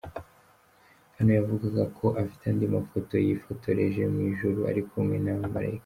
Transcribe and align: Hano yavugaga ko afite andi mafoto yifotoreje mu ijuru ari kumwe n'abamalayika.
Hano 1.17 1.31
yavugaga 1.37 1.83
ko 1.97 2.05
afite 2.21 2.43
andi 2.51 2.65
mafoto 2.75 3.13
yifotoreje 3.25 4.01
mu 4.13 4.19
ijuru 4.31 4.59
ari 4.69 4.81
kumwe 4.89 5.15
n'abamalayika. 5.23 5.79